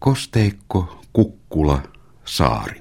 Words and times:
Kosteikko, 0.00 1.00
kukkula, 1.12 1.82
saari. 2.24 2.80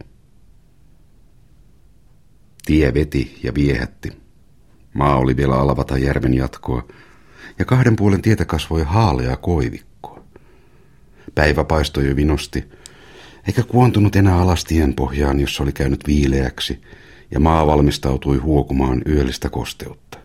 Tie 2.65 2.93
veti 2.93 3.39
ja 3.43 3.53
viehätti. 3.53 4.11
Maa 4.93 5.15
oli 5.15 5.37
vielä 5.37 5.55
alavata 5.55 5.97
järven 5.97 6.33
jatkoa, 6.33 6.87
ja 7.59 7.65
kahden 7.65 7.95
puolen 7.95 8.21
tietä 8.21 8.45
kasvoi 8.45 8.83
haalea 8.83 9.37
koivikko. 9.37 10.23
Päivä 11.35 11.63
paistoi 11.63 12.07
jo 12.07 12.15
vinosti, 12.15 12.65
eikä 13.47 13.63
kuontunut 13.63 14.15
enää 14.15 14.41
alastien 14.41 14.93
pohjaan, 14.93 15.39
jossa 15.39 15.63
oli 15.63 15.71
käynyt 15.71 16.07
viileäksi, 16.07 16.81
ja 17.31 17.39
maa 17.39 17.67
valmistautui 17.67 18.37
huokumaan 18.37 19.01
yöllistä 19.07 19.49
kosteutta. 19.49 20.17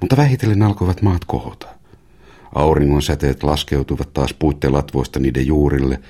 Mutta 0.00 0.16
vähitellen 0.16 0.62
alkoivat 0.62 1.02
maat 1.02 1.24
kohota. 1.24 1.81
Auringon 2.54 3.02
säteet 3.02 3.42
laskeutuivat 3.42 4.12
taas 4.12 4.34
puitten 4.34 4.72
latvoista 4.72 5.18
niiden 5.18 5.46
juurille 5.46 6.00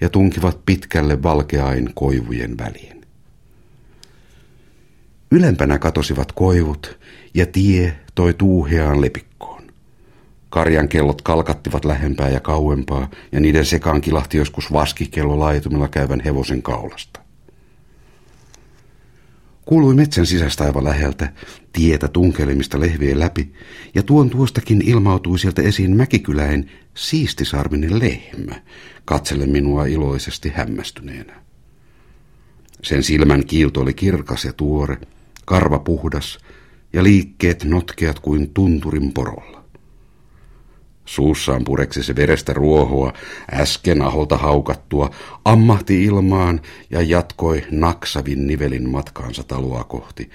ja 0.00 0.08
tunkivat 0.08 0.58
pitkälle 0.66 1.22
valkeain 1.22 1.90
koivujen 1.94 2.58
väliin. 2.58 3.00
Ylempänä 5.30 5.78
katosivat 5.78 6.32
koivut 6.32 6.98
ja 7.34 7.46
tie 7.46 7.96
toi 8.14 8.34
tuuheaan 8.34 9.00
lepikkoon. 9.00 9.62
Karjan 10.50 10.88
kellot 10.88 11.22
kalkattivat 11.22 11.84
lähempää 11.84 12.28
ja 12.28 12.40
kauempaa 12.40 13.10
ja 13.32 13.40
niiden 13.40 13.64
sekaan 13.64 14.00
kilahti 14.00 14.36
joskus 14.36 14.72
vaskikello 14.72 15.38
laitumilla 15.38 15.88
käyvän 15.88 16.20
hevosen 16.20 16.62
kaulasta. 16.62 17.23
Kuului 19.64 19.94
metsän 19.94 20.26
sisästä 20.26 20.64
aivan 20.64 20.84
läheltä 20.84 21.32
tietä 21.72 22.08
tunkelemista 22.08 22.80
lehvien 22.80 23.18
läpi, 23.18 23.52
ja 23.94 24.02
tuon 24.02 24.30
tuostakin 24.30 24.82
ilmautui 24.82 25.38
sieltä 25.38 25.62
esiin 25.62 25.96
mäkikyläin 25.96 26.70
siistisarminen 26.94 27.98
lehmä, 27.98 28.62
katselle 29.04 29.46
minua 29.46 29.86
iloisesti 29.86 30.52
hämmästyneenä. 30.54 31.34
Sen 32.82 33.02
silmän 33.02 33.46
kiilto 33.46 33.80
oli 33.80 33.94
kirkas 33.94 34.44
ja 34.44 34.52
tuore, 34.52 34.96
karva 35.44 35.78
puhdas 35.78 36.38
ja 36.92 37.02
liikkeet 37.02 37.64
notkeat 37.64 38.18
kuin 38.18 38.50
tunturin 38.54 39.12
porolla. 39.12 39.63
Suussaan 41.04 41.64
pureksi 41.64 42.02
se 42.02 42.16
verestä 42.16 42.52
ruohoa, 42.52 43.12
äsken 43.52 44.02
aholta 44.02 44.36
haukattua, 44.36 45.10
ammahti 45.44 46.04
ilmaan 46.04 46.60
ja 46.90 47.02
jatkoi 47.02 47.64
naksavin 47.70 48.46
nivelin 48.46 48.88
matkaansa 48.88 49.42
taloa 49.42 49.84
kohti, 49.84 50.30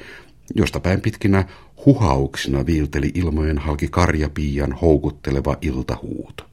josta 0.56 0.80
päin 0.80 1.02
pitkinä 1.02 1.46
huhauksina 1.86 2.66
viilteli 2.66 3.12
ilmojen 3.14 3.58
halki 3.58 3.88
karjapiian 3.88 4.74
houkutteleva 4.74 5.58
iltahuuto. 5.62 6.46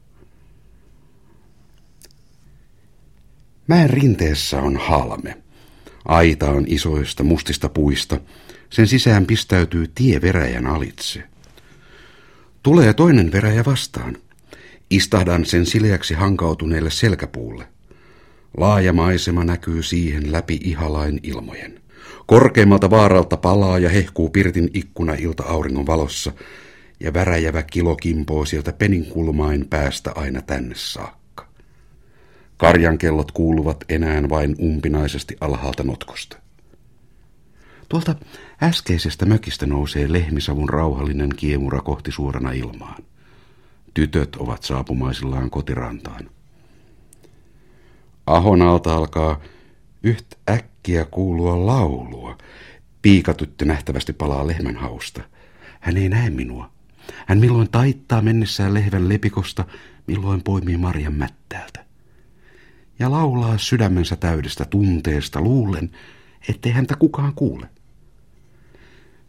Mäen 3.66 3.90
rinteessä 3.90 4.62
on 4.62 4.76
halme. 4.76 5.36
Aita 6.04 6.50
on 6.50 6.64
isoista 6.66 7.22
mustista 7.22 7.68
puista. 7.68 8.20
Sen 8.70 8.86
sisään 8.86 9.26
pistäytyy 9.26 9.90
tie 9.94 10.20
veräjän 10.20 10.66
alitse. 10.66 11.22
Tulee 12.66 12.94
toinen 12.94 13.32
veräjä 13.32 13.64
vastaan. 13.64 14.16
Istahdan 14.90 15.44
sen 15.44 15.66
sileäksi 15.66 16.14
hankautuneelle 16.14 16.90
selkäpuulle. 16.90 17.68
Laaja 18.56 18.92
maisema 18.92 19.44
näkyy 19.44 19.82
siihen 19.82 20.32
läpi 20.32 20.60
ihalain 20.64 21.20
ilmojen. 21.22 21.80
Korkeimmalta 22.26 22.90
vaaralta 22.90 23.36
palaa 23.36 23.78
ja 23.78 23.88
hehkuu 23.88 24.30
pirtin 24.30 24.70
ikkuna 24.74 25.14
ilta 25.14 25.42
auringon 25.42 25.86
valossa, 25.86 26.32
ja 27.00 27.14
väräjävä 27.14 27.62
kilo 27.62 27.96
kimpoo 27.96 28.44
sieltä 28.44 28.72
peninkulmain 28.72 29.66
päästä 29.70 30.12
aina 30.14 30.42
tänne 30.42 30.74
saakka. 30.74 31.46
Karjan 32.56 32.98
kellot 32.98 33.32
kuuluvat 33.32 33.84
enää 33.88 34.28
vain 34.28 34.56
umpinaisesti 34.60 35.36
alhaalta 35.40 35.82
notkosta. 35.82 36.45
Tuolta 37.88 38.14
äskeisestä 38.62 39.26
mökistä 39.26 39.66
nousee 39.66 40.12
lehmisavun 40.12 40.68
rauhallinen 40.68 41.30
kiemura 41.36 41.80
kohti 41.80 42.12
suorana 42.12 42.52
ilmaan. 42.52 43.02
Tytöt 43.94 44.36
ovat 44.36 44.62
saapumaisillaan 44.62 45.50
kotirantaan. 45.50 46.30
Ahon 48.26 48.62
alta 48.62 48.94
alkaa 48.94 49.40
yht 50.02 50.26
äkkiä 50.50 51.04
kuulua 51.04 51.66
laulua. 51.66 52.38
Piikatyttö 53.02 53.64
nähtävästi 53.64 54.12
palaa 54.12 54.46
lehmän 54.46 54.76
hausta. 54.76 55.22
Hän 55.80 55.96
ei 55.96 56.08
näe 56.08 56.30
minua. 56.30 56.70
Hän 57.26 57.38
milloin 57.38 57.70
taittaa 57.70 58.22
mennessään 58.22 58.74
lehvän 58.74 59.08
lepikosta, 59.08 59.64
milloin 60.06 60.42
poimii 60.42 60.76
Marjan 60.76 61.14
mättäältä. 61.14 61.84
Ja 62.98 63.10
laulaa 63.10 63.58
sydämensä 63.58 64.16
täydestä 64.16 64.64
tunteesta 64.64 65.40
luulen, 65.40 65.90
ettei 66.48 66.72
häntä 66.72 66.96
kukaan 66.96 67.32
kuule. 67.34 67.68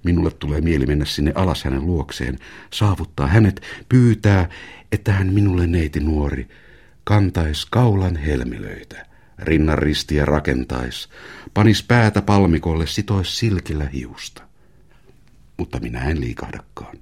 Minulle 0.08 0.32
tulee 0.32 0.62
mieli 0.62 0.86
mennä 0.86 1.06
sinne 1.06 1.32
alas 1.36 1.64
hänen 1.64 1.86
luokseen, 1.86 2.40
saavuttaa 2.74 3.28
hänet, 3.28 3.62
pyytää, 3.90 4.50
että 4.92 5.12
hän 5.12 5.34
minulle 5.34 5.68
neiti 5.68 6.00
nuori 6.00 6.48
kantais 7.04 7.66
kaulan 7.66 8.16
helmilöitä, 8.16 9.06
rinnan 9.40 9.78
ristiä 9.78 10.26
rakentais, 10.26 11.10
panis 11.54 11.84
päätä 11.84 12.22
palmikolle, 12.22 12.88
sitois 12.88 13.40
silkillä 13.40 13.86
hiusta. 13.86 14.42
Mutta 15.58 15.80
minä 15.80 16.04
en 16.04 16.22
liikahdakaan. 16.22 16.98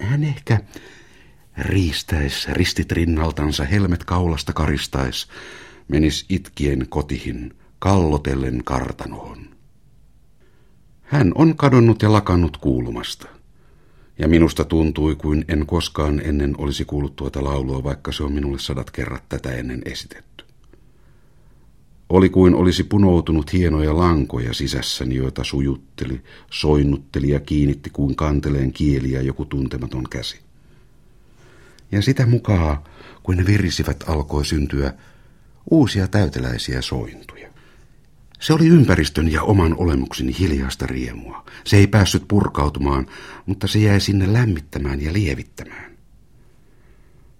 Hän 0.00 0.24
ehkä 0.24 0.60
riistäis 1.58 2.48
ristit 2.48 2.92
rinnaltansa, 2.92 3.64
helmet 3.64 4.04
kaulasta 4.04 4.52
karistais, 4.52 5.28
menis 5.88 6.26
itkien 6.28 6.86
kotihin, 6.88 7.54
kallotellen 7.78 8.64
kartanoon. 8.64 9.59
Hän 11.10 11.32
on 11.34 11.56
kadonnut 11.56 12.02
ja 12.02 12.12
lakannut 12.12 12.56
kuulumasta. 12.56 13.28
Ja 14.18 14.28
minusta 14.28 14.64
tuntui, 14.64 15.16
kuin 15.16 15.44
en 15.48 15.66
koskaan 15.66 16.20
ennen 16.24 16.54
olisi 16.58 16.84
kuullut 16.84 17.16
tuota 17.16 17.44
laulua, 17.44 17.84
vaikka 17.84 18.12
se 18.12 18.22
on 18.22 18.32
minulle 18.32 18.58
sadat 18.58 18.90
kerrat 18.90 19.28
tätä 19.28 19.50
ennen 19.50 19.82
esitetty. 19.84 20.44
Oli 22.08 22.28
kuin 22.28 22.54
olisi 22.54 22.84
punoutunut 22.84 23.52
hienoja 23.52 23.96
lankoja 23.96 24.54
sisässäni, 24.54 25.14
joita 25.14 25.44
sujutteli, 25.44 26.20
soinnutteli 26.50 27.28
ja 27.28 27.40
kiinnitti 27.40 27.90
kuin 27.90 28.16
kanteleen 28.16 28.72
kieliä 28.72 29.22
joku 29.22 29.44
tuntematon 29.44 30.04
käsi. 30.10 30.38
Ja 31.92 32.02
sitä 32.02 32.26
mukaan, 32.26 32.78
kuin 33.22 33.38
ne 33.38 33.46
virisivät, 33.46 34.04
alkoi 34.06 34.44
syntyä 34.44 34.92
uusia 35.70 36.08
täyteläisiä 36.08 36.82
sointuja. 36.82 37.49
Se 38.40 38.52
oli 38.52 38.66
ympäristön 38.66 39.32
ja 39.32 39.42
oman 39.42 39.74
olemukseni 39.78 40.38
hiljaista 40.38 40.86
riemua. 40.86 41.44
Se 41.64 41.76
ei 41.76 41.86
päässyt 41.86 42.24
purkautumaan, 42.28 43.06
mutta 43.46 43.66
se 43.66 43.78
jäi 43.78 44.00
sinne 44.00 44.32
lämmittämään 44.32 45.00
ja 45.00 45.12
lievittämään. 45.12 45.96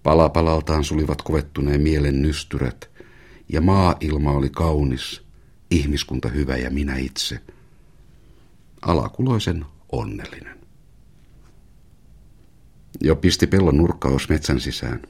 Palapalaltaan 0.03 0.83
sulivat 0.83 1.21
kovettuneen 1.21 1.81
mielen 1.81 2.21
nystyrät, 2.21 2.89
ja 3.49 3.61
maa-ilma 3.61 4.31
oli 4.31 4.49
kaunis, 4.49 5.21
ihmiskunta 5.71 6.29
hyvä 6.29 6.57
ja 6.57 6.69
minä 6.69 6.97
itse. 6.97 7.39
Alakuloisen 8.81 9.65
onnellinen. 9.91 10.59
Jo 13.01 13.15
pisti 13.15 13.47
pellon 13.47 13.77
nurkkaus 13.77 14.29
metsän 14.29 14.59
sisään. 14.59 15.01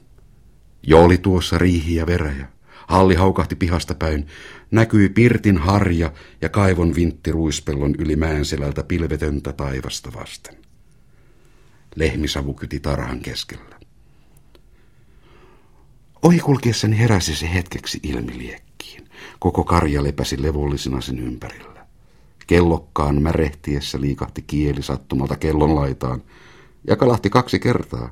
Jo 0.82 1.04
oli 1.04 1.18
tuossa 1.18 1.58
riihi 1.58 1.94
ja 1.94 2.06
veräjä. 2.06 2.48
Halli 2.92 3.14
haukahti 3.14 3.56
pihasta 3.56 3.94
päin. 3.94 4.26
Näkyi 4.70 5.08
pirtin 5.08 5.58
harja 5.58 6.12
ja 6.40 6.48
kaivon 6.48 6.94
vintti 6.94 7.32
ruispellon 7.32 7.94
yli 7.98 8.16
mäen 8.16 8.44
selältä 8.44 8.84
pilvetöntä 8.84 9.52
taivasta 9.52 10.12
vasten. 10.14 10.56
Lehmisavu 11.96 12.54
kyti 12.54 12.80
tarhan 12.80 13.20
keskellä. 13.20 13.80
Ohi 16.22 16.38
kulkiessani 16.38 16.98
heräsi 16.98 17.36
se 17.36 17.54
hetkeksi 17.54 18.00
ilmiliekkiin. 18.02 19.08
Koko 19.38 19.64
karja 19.64 20.02
lepäsi 20.02 20.42
levollisena 20.42 21.00
sen 21.00 21.18
ympärillä. 21.18 21.86
Kellokkaan 22.46 23.22
märehtiessä 23.22 24.00
liikahti 24.00 24.42
kieli 24.42 24.82
sattumalta 24.82 25.36
kellon 25.36 25.74
laitaan 25.74 26.22
ja 26.86 26.96
kalahti 26.96 27.30
kaksi 27.30 27.58
kertaa. 27.58 28.10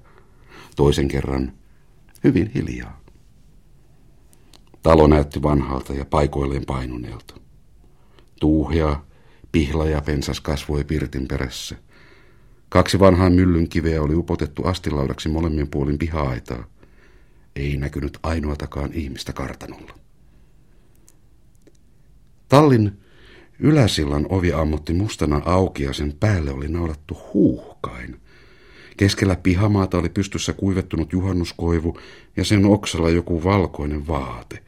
Toisen 0.76 1.08
kerran 1.08 1.52
hyvin 2.24 2.50
hiljaa. 2.54 2.99
Talo 4.82 5.06
näytti 5.06 5.42
vanhalta 5.42 5.94
ja 5.94 6.04
paikoilleen 6.04 6.66
painuneelta. 6.66 7.34
Tuuhea, 8.40 9.02
pihla 9.52 9.86
ja 9.86 10.00
pensas 10.00 10.40
kasvoi 10.40 10.84
pirtin 10.84 11.28
perässä. 11.28 11.76
Kaksi 12.68 12.98
vanhaa 12.98 13.30
myllynkiveä 13.30 14.02
oli 14.02 14.14
upotettu 14.14 14.64
astilaudaksi 14.64 15.28
molemmin 15.28 15.68
puolin 15.68 15.98
piha-aitaa. 15.98 16.64
Ei 17.56 17.76
näkynyt 17.76 18.18
ainoatakaan 18.22 18.90
ihmistä 18.92 19.32
kartanolla. 19.32 19.94
Tallin 22.48 22.92
yläsillan 23.58 24.26
ovi 24.28 24.52
ammotti 24.52 24.92
mustana 24.92 25.42
auki 25.44 25.82
ja 25.82 25.92
sen 25.92 26.16
päälle 26.20 26.50
oli 26.50 26.68
naulattu 26.68 27.18
huuhkain. 27.34 28.20
Keskellä 29.00 29.36
pihamaata 29.36 29.98
oli 29.98 30.08
pystyssä 30.08 30.52
kuivettunut 30.52 31.12
juhannuskoivu 31.12 31.98
ja 32.36 32.44
sen 32.44 32.64
oksalla 32.64 33.10
joku 33.10 33.44
valkoinen 33.44 34.06
vaate. 34.06 34.62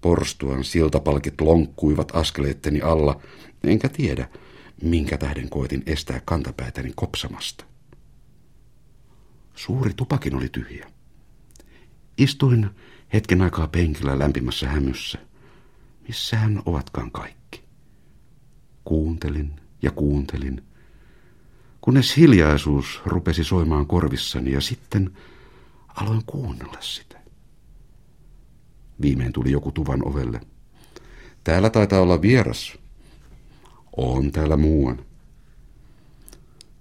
Porstuan 0.00 0.64
siltapalkit 0.64 1.40
lonkkuivat 1.40 2.16
askeleitteni 2.16 2.80
alla, 2.80 3.20
enkä 3.64 3.88
tiedä, 3.88 4.28
minkä 4.82 5.18
tähden 5.18 5.48
koitin 5.48 5.82
estää 5.86 6.20
kantapäätäni 6.24 6.92
kopsamasta. 6.96 7.64
Suuri 9.54 9.92
tupakin 9.96 10.36
oli 10.36 10.48
tyhjä. 10.48 10.90
Istuin 12.18 12.70
hetken 13.12 13.42
aikaa 13.42 13.68
penkillä 13.68 14.18
lämpimässä 14.18 14.68
hämyssä. 14.68 15.18
Missähän 16.08 16.62
ovatkaan 16.66 17.10
kaikki? 17.10 17.62
Kuuntelin 18.84 19.52
ja 19.82 19.90
kuuntelin, 19.90 20.62
kunnes 21.86 22.16
hiljaisuus 22.16 23.00
rupesi 23.04 23.44
soimaan 23.44 23.86
korvissani 23.86 24.52
ja 24.52 24.60
sitten 24.60 25.10
aloin 25.88 26.22
kuunnella 26.26 26.80
sitä. 26.80 27.18
Viimein 29.00 29.32
tuli 29.32 29.50
joku 29.50 29.72
tuvan 29.72 30.08
ovelle. 30.08 30.40
Täällä 31.44 31.70
taitaa 31.70 32.00
olla 32.00 32.22
vieras. 32.22 32.78
On 33.96 34.32
täällä 34.32 34.56
muuan. 34.56 34.98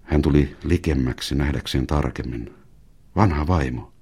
Hän 0.03 0.21
tuli 0.21 0.55
likemmäksi 0.63 1.35
nähdäkseen 1.35 1.87
tarkemmin. 1.87 2.53
Vanha 3.15 3.47
vaimo. 3.47 3.93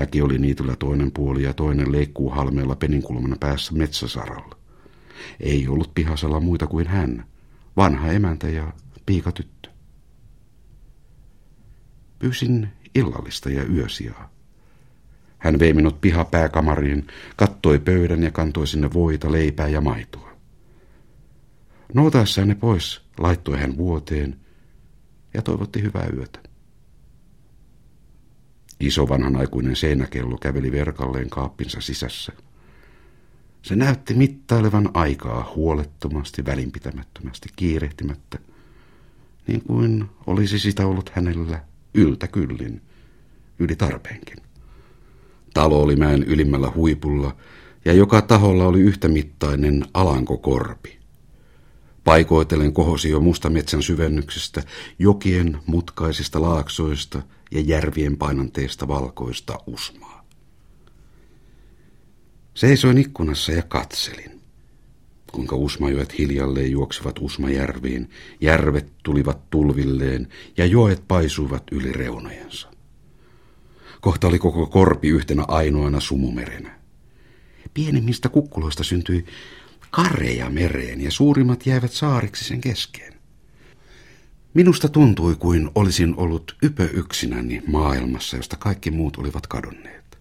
Väki 0.00 0.22
oli 0.22 0.38
niityllä 0.38 0.76
toinen 0.76 1.12
puoli 1.12 1.42
ja 1.42 1.54
toinen 1.54 1.92
leikkuu 1.92 2.30
halmeella 2.30 2.76
peninkulmana 2.76 3.36
päässä 3.40 3.72
metsäsaralla. 3.72 4.56
Ei 5.40 5.68
ollut 5.68 5.94
pihasalla 5.94 6.40
muita 6.40 6.66
kuin 6.66 6.86
hän, 6.86 7.24
vanha 7.76 8.12
emäntä 8.12 8.48
ja 8.48 8.72
piikatyttö. 9.06 9.69
Pyysin 12.20 12.68
illallista 12.94 13.50
ja 13.50 13.64
yösijaa. 13.64 14.30
Hän 15.38 15.58
vei 15.58 15.72
minut 15.72 16.00
pihapääkamariin, 16.00 17.06
kattoi 17.36 17.78
pöydän 17.78 18.22
ja 18.22 18.30
kantoi 18.30 18.66
sinne 18.66 18.92
voita, 18.92 19.32
leipää 19.32 19.68
ja 19.68 19.80
maitoa. 19.80 20.30
Noutaessaan 21.94 22.48
ne 22.48 22.54
pois, 22.54 23.00
laittoi 23.18 23.58
hän 23.58 23.76
vuoteen 23.76 24.36
ja 25.34 25.42
toivotti 25.42 25.82
hyvää 25.82 26.08
yötä. 26.16 26.38
Iso 28.80 29.08
vanhanaikuinen 29.08 29.76
seinäkello 29.76 30.38
käveli 30.38 30.72
verkalleen 30.72 31.30
kaappinsa 31.30 31.80
sisässä. 31.80 32.32
Se 33.62 33.76
näytti 33.76 34.14
mittailevan 34.14 34.90
aikaa 34.94 35.52
huolettomasti, 35.56 36.44
välinpitämättömästi, 36.44 37.48
kiirehtimättä, 37.56 38.38
niin 39.46 39.62
kuin 39.62 40.10
olisi 40.26 40.58
sitä 40.58 40.86
ollut 40.86 41.10
hänellä 41.14 41.69
yltä 41.94 42.28
kyllin, 42.28 42.82
yli 43.58 43.76
tarpeenkin. 43.76 44.36
Talo 45.54 45.82
oli 45.82 45.96
mäen 45.96 46.22
ylimmällä 46.22 46.72
huipulla, 46.74 47.36
ja 47.84 47.92
joka 47.92 48.22
taholla 48.22 48.66
oli 48.66 48.80
yhtämittainen 48.80 49.84
alankokorpi. 49.94 50.98
Paikoitellen 52.04 52.72
kohosi 52.72 53.10
jo 53.10 53.20
mustametsän 53.20 53.82
syvennyksestä, 53.82 54.62
jokien 54.98 55.58
mutkaisista 55.66 56.42
laaksoista 56.42 57.22
ja 57.50 57.60
järvien 57.60 58.16
painanteista 58.16 58.88
valkoista 58.88 59.58
usmaa. 59.66 60.26
Seisoin 62.54 62.98
ikkunassa 62.98 63.52
ja 63.52 63.62
katselin, 63.62 64.39
kuinka 65.30 65.56
usmajoet 65.56 66.18
hiljalleen 66.18 66.70
juoksivat 66.70 67.18
usmajärviin, 67.20 68.10
järvet 68.40 68.92
tulivat 69.02 69.50
tulvilleen 69.50 70.28
ja 70.56 70.66
joet 70.66 71.04
paisuivat 71.08 71.62
yli 71.72 71.92
reunojensa. 71.92 72.70
Kohta 74.00 74.28
oli 74.28 74.38
koko 74.38 74.66
korpi 74.66 75.08
yhtenä 75.08 75.44
ainoana 75.48 76.00
sumumerenä. 76.00 76.80
Pienimmistä 77.74 78.28
kukkuloista 78.28 78.84
syntyi 78.84 79.24
kareja 79.90 80.50
mereen 80.50 81.00
ja 81.00 81.10
suurimmat 81.10 81.66
jäivät 81.66 81.92
saariksi 81.92 82.44
sen 82.44 82.60
keskeen. 82.60 83.14
Minusta 84.54 84.88
tuntui 84.88 85.36
kuin 85.38 85.70
olisin 85.74 86.14
ollut 86.16 86.56
ypö 86.62 86.88
yksinäni 86.92 87.62
maailmassa, 87.66 88.36
josta 88.36 88.56
kaikki 88.56 88.90
muut 88.90 89.16
olivat 89.16 89.46
kadonneet. 89.46 90.18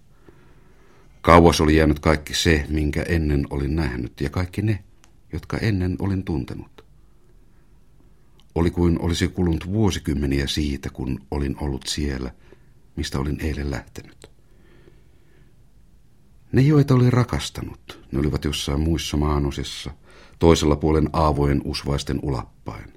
Kauas 1.21 1.61
oli 1.61 1.75
jäänyt 1.75 1.99
kaikki 1.99 2.33
se, 2.33 2.65
minkä 2.69 3.03
ennen 3.03 3.47
olin 3.49 3.75
nähnyt, 3.75 4.21
ja 4.21 4.29
kaikki 4.29 4.61
ne, 4.61 4.83
jotka 5.33 5.57
ennen 5.57 5.95
olin 5.99 6.23
tuntenut. 6.23 6.85
Oli 8.55 8.71
kuin 8.71 9.01
olisi 9.01 9.27
kulunut 9.27 9.67
vuosikymmeniä 9.67 10.47
siitä, 10.47 10.89
kun 10.89 11.19
olin 11.31 11.55
ollut 11.59 11.87
siellä, 11.87 12.31
mistä 12.95 13.19
olin 13.19 13.41
eilen 13.41 13.71
lähtenyt. 13.71 14.31
Ne, 16.51 16.61
joita 16.61 16.93
olin 16.93 17.13
rakastanut, 17.13 17.99
ne 18.11 18.19
olivat 18.19 18.45
jossain 18.45 18.81
muissa 18.81 19.17
maanosissa, 19.17 19.91
toisella 20.39 20.75
puolen 20.75 21.09
aavojen 21.13 21.61
usvaisten 21.65 22.19
ulappain. 22.21 22.93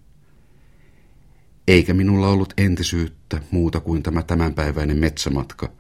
Eikä 1.69 1.95
minulla 1.95 2.29
ollut 2.29 2.55
entisyyttä 2.57 3.43
muuta 3.51 3.81
kuin 3.81 4.03
tämä 4.03 4.23
tämänpäiväinen 4.23 4.97
metsämatka. 4.97 5.73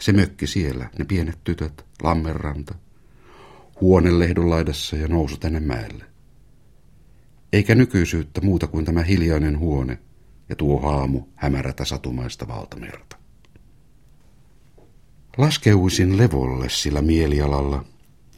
Se 0.00 0.12
mökki 0.12 0.46
siellä, 0.46 0.90
ne 0.98 1.04
pienet 1.04 1.38
tytöt, 1.44 1.86
lammenranta, 2.02 2.74
huone 3.80 4.18
lehdon 4.18 4.50
laidassa 4.50 4.96
ja 4.96 5.08
nousu 5.08 5.36
tänne 5.36 5.60
mäelle. 5.60 6.04
Eikä 7.52 7.74
nykyisyyttä 7.74 8.40
muuta 8.40 8.66
kuin 8.66 8.84
tämä 8.84 9.02
hiljainen 9.02 9.58
huone 9.58 9.98
ja 10.48 10.56
tuo 10.56 10.80
haamu 10.80 11.22
hämärätä 11.34 11.84
satumaista 11.84 12.48
valtamerta. 12.48 13.16
Laskeuisin 15.36 16.16
levolle 16.16 16.68
sillä 16.68 17.02
mielialalla, 17.02 17.84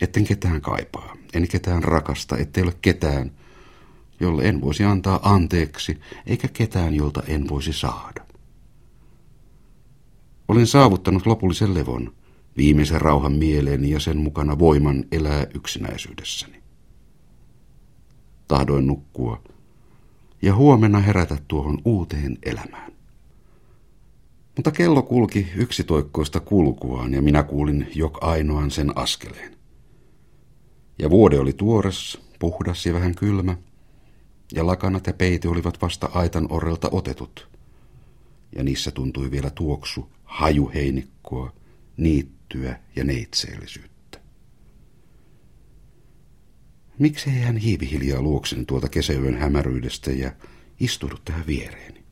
etten 0.01 0.25
ketään 0.25 0.61
kaipaa, 0.61 1.17
en 1.35 1.49
ketään 1.49 1.83
rakasta, 1.83 2.37
ettei 2.37 2.63
ole 2.63 2.75
ketään, 2.83 3.31
jolle 4.21 4.43
en 4.43 4.61
voisi 4.61 4.85
antaa 4.85 5.21
anteeksi, 5.23 6.01
eikä 6.27 6.49
ketään, 6.49 6.95
jolta 6.95 7.23
en 7.27 7.49
voisi 7.49 7.73
saada. 7.73 8.27
Olen 10.49 10.67
saavuttanut 10.67 11.27
lopullisen 11.27 11.75
levon, 11.75 12.13
viimeisen 12.57 13.01
rauhan 13.01 13.33
mieleeni 13.33 13.91
ja 13.91 14.01
sen 14.01 14.17
mukana 14.17 14.59
voiman 14.59 15.05
elää 15.13 15.47
yksinäisyydessäni. 15.55 16.63
Tahdoin 18.49 18.87
nukkua 18.87 19.43
ja 20.43 20.55
huomenna 20.55 20.99
herätä 20.99 21.39
tuohon 21.49 21.79
uuteen 21.85 22.39
elämään. 22.43 22.93
Mutta 24.57 24.71
kello 24.71 25.03
kulki 25.03 25.47
yksitoikkoista 25.57 26.41
kulkuaan 26.41 27.15
ja 27.15 27.23
minä 27.23 27.43
kuulin 27.43 27.87
jok 27.95 28.19
ainoan 28.25 28.71
sen 28.71 28.99
askeleen. 28.99 29.57
Ja 30.99 31.11
vuode 31.11 31.39
oli 31.39 31.53
tuores, 31.53 32.21
puhdas 32.39 32.87
ja 32.87 32.95
vähän 32.95 33.15
kylmä, 33.15 33.57
ja 34.53 34.67
lakanat 34.67 35.07
ja 35.07 35.13
peite 35.13 35.49
olivat 35.49 35.83
vasta 35.83 36.11
aitan 36.15 36.47
orrelta 36.51 36.89
otetut. 36.93 37.49
Ja 38.57 38.63
niissä 38.63 38.91
tuntui 38.91 39.31
vielä 39.31 39.51
tuoksu 39.51 40.09
hajuheinikkoa, 40.25 41.53
niittyä 41.97 42.40
ja 42.97 43.05
neitseellisyyttä. 43.05 44.19
Miksei 46.99 47.33
hän 47.33 47.57
hiivi 47.57 47.91
hiljaa 47.91 48.23
luoksen 48.23 48.67
tuolta 48.67 48.89
kesäyön 48.89 49.37
hämäryydestä 49.37 50.11
ja 50.11 50.33
istudu 50.81 51.17
tähän 51.25 51.47
viereeni? 51.47 52.05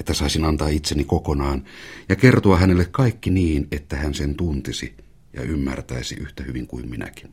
Että 0.00 0.14
saisin 0.14 0.44
antaa 0.44 0.68
itseni 0.68 1.04
kokonaan 1.04 1.64
ja 2.08 2.16
kertoa 2.16 2.56
hänelle 2.56 2.84
kaikki 2.84 3.30
niin, 3.30 3.68
että 3.72 3.96
hän 3.96 4.14
sen 4.14 4.34
tuntisi 4.34 4.94
ja 5.32 5.42
ymmärtäisi 5.42 6.14
yhtä 6.14 6.42
hyvin 6.42 6.66
kuin 6.66 6.90
minäkin. 6.90 7.32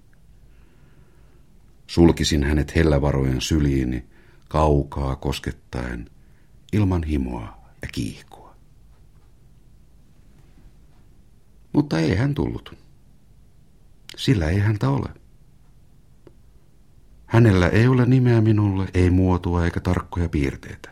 Sulkisin 1.87 2.43
hänet 2.43 2.75
hellävarojen 2.75 3.41
syliini, 3.41 4.05
kaukaa 4.49 5.15
koskettaen, 5.15 6.09
ilman 6.73 7.03
himoa 7.03 7.57
ja 7.81 7.87
kiihkoa. 7.91 8.46
Mutta 11.77 11.99
ei 11.99 12.15
hän 12.15 12.33
tullut. 12.33 12.77
Sillä 14.15 14.49
ei 14.49 14.59
häntä 14.59 14.89
ole. 14.89 15.09
Hänellä 17.25 17.67
ei 17.69 17.87
ole 17.87 18.05
nimeä 18.05 18.41
minulle, 18.41 18.87
ei 18.93 19.09
muotoa 19.09 19.65
eikä 19.65 19.79
tarkkoja 19.79 20.29
piirteitä. 20.29 20.89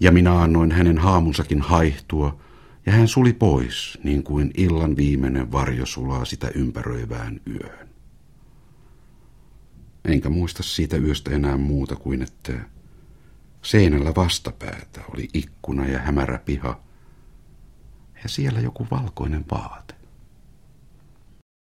Ja 0.00 0.12
minä 0.12 0.42
annoin 0.42 0.72
hänen 0.72 0.98
haamunsakin 0.98 1.60
haihtua, 1.60 2.40
ja 2.86 2.92
hän 2.92 3.08
suli 3.08 3.32
pois, 3.32 3.98
niin 4.04 4.22
kuin 4.22 4.50
illan 4.56 4.96
viimeinen 4.96 5.52
varjo 5.52 5.86
sulaa 5.86 6.24
sitä 6.24 6.48
ympäröivään 6.54 7.40
yöhön. 7.46 7.88
Enkä 10.04 10.30
muista 10.30 10.62
siitä 10.62 10.96
yöstä 10.96 11.30
enää 11.30 11.56
muuta 11.56 11.96
kuin, 11.96 12.22
että 12.22 12.52
seinällä 13.62 14.14
vastapäätä 14.16 15.00
oli 15.14 15.28
ikkuna 15.34 15.86
ja 15.86 15.98
hämärä 15.98 16.38
piha, 16.38 16.91
ja 18.22 18.28
siellä 18.28 18.60
joku 18.60 18.86
valkoinen 18.90 19.44
vaate. 19.50 19.94